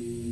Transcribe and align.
you 0.00 0.29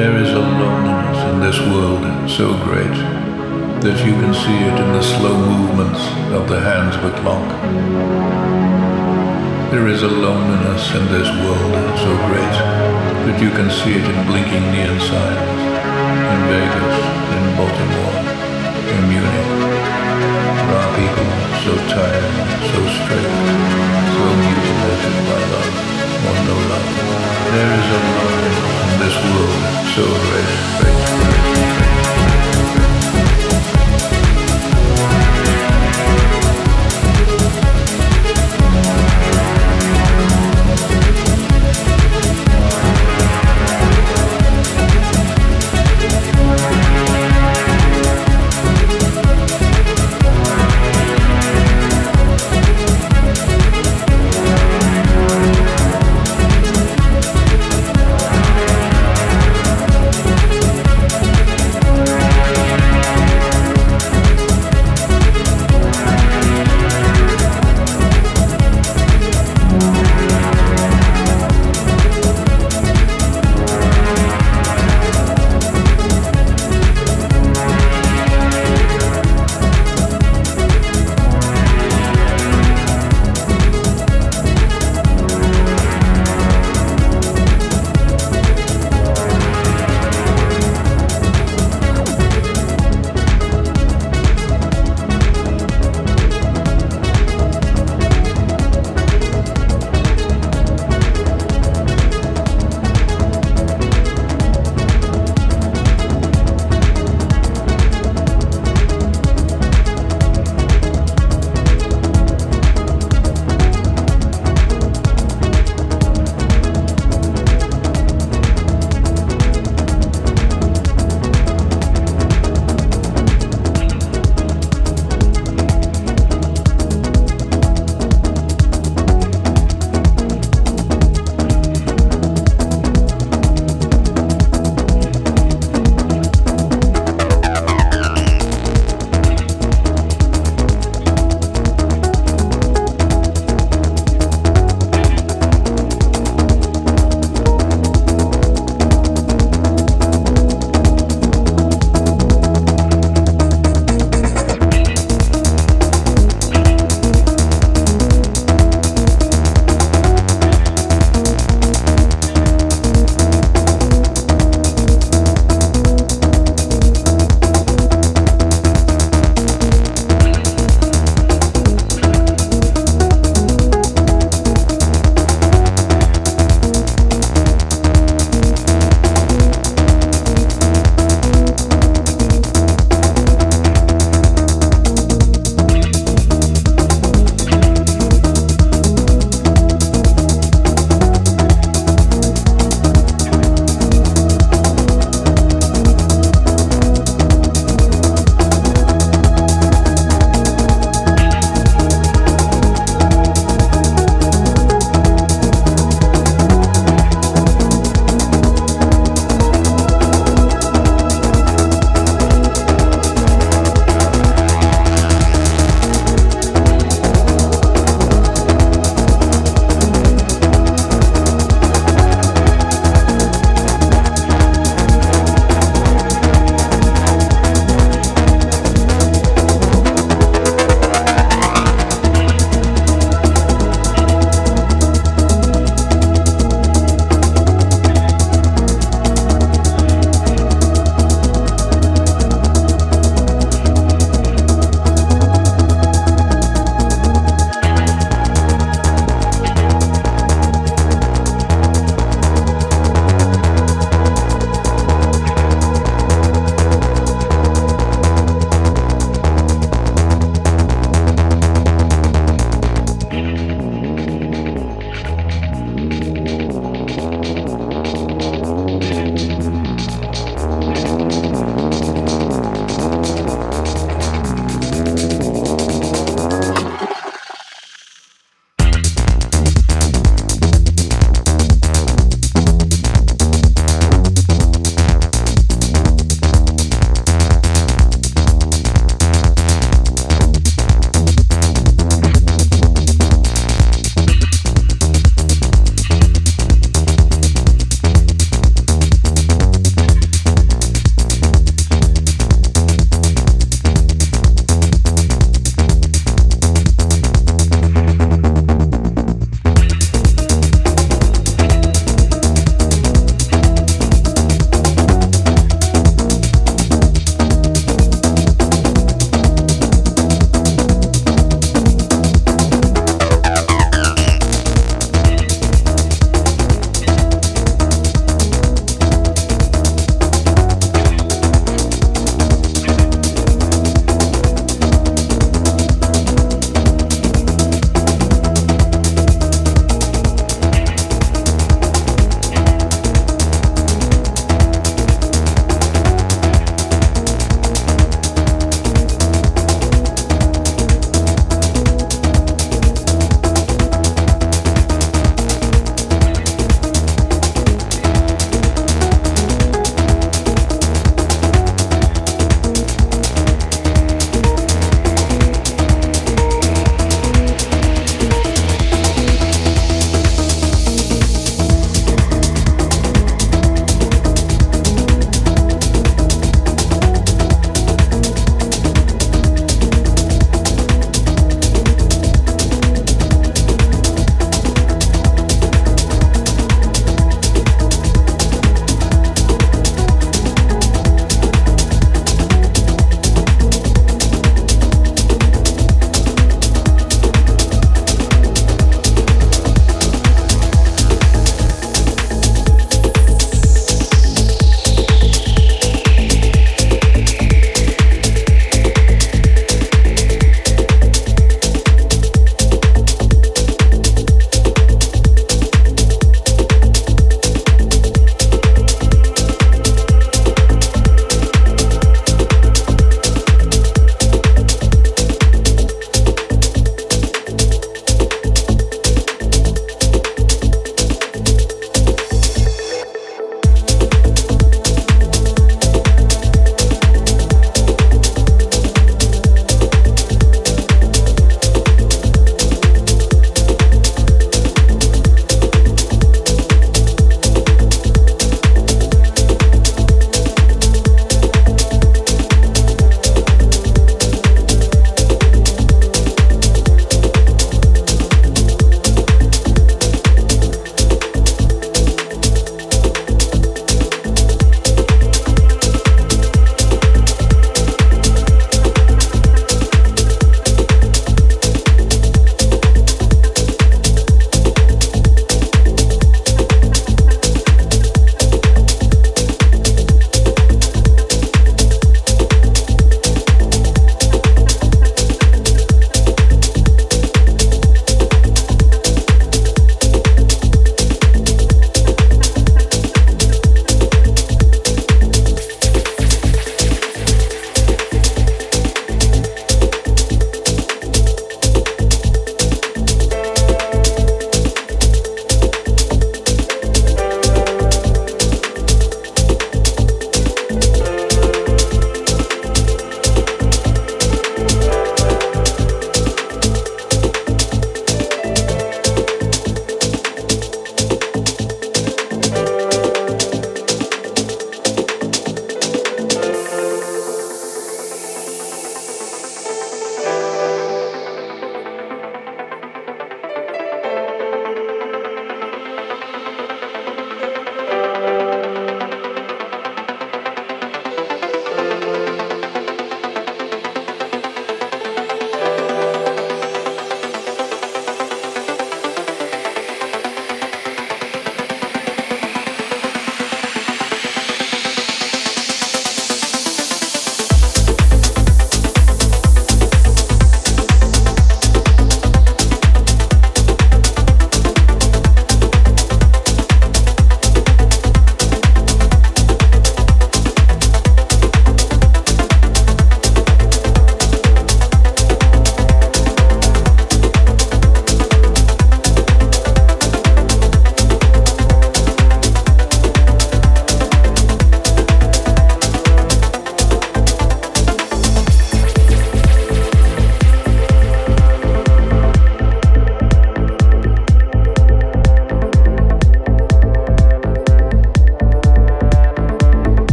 There 0.00 0.16
is 0.16 0.32
a 0.32 0.40
loneliness 0.40 1.20
in 1.28 1.40
this 1.44 1.60
world 1.68 2.00
so 2.24 2.56
great 2.64 2.96
that 3.84 4.00
you 4.00 4.16
can 4.16 4.32
see 4.32 4.58
it 4.64 4.76
in 4.80 4.90
the 4.96 5.04
slow 5.04 5.36
movements 5.36 6.00
of 6.32 6.48
the 6.48 6.56
hands 6.56 6.96
of 6.96 7.04
a 7.04 7.12
clock. 7.20 7.44
There 9.68 9.88
is 9.92 10.00
a 10.00 10.08
loneliness 10.08 10.88
in 10.96 11.04
this 11.12 11.28
world 11.44 11.76
so 12.00 12.12
great 12.32 12.56
that 13.28 13.36
you 13.44 13.52
can 13.52 13.68
see 13.68 14.00
it 14.00 14.06
in 14.08 14.18
blinking 14.24 14.72
neon 14.72 14.96
signs 15.04 15.60
in 15.68 16.40
Vegas, 16.48 16.96
in 17.36 17.44
Baltimore, 17.60 18.24
in 18.96 19.00
Munich. 19.04 19.52
There 20.64 20.80
are 20.80 20.92
people 20.96 21.28
so 21.60 21.72
tired, 21.92 22.32
so 22.72 22.80
straight, 23.04 23.36
so 24.16 24.24
mutilated 24.48 25.16
by 25.28 25.40
love 25.52 25.76
or 26.24 26.36
no 26.48 26.56
love. 26.72 26.88
There 27.52 27.68
is 27.68 27.84
a 27.84 28.00
loneliness 28.16 28.69
this 29.00 29.16
world 29.16 29.86
so 29.94 30.04
great. 30.28 30.89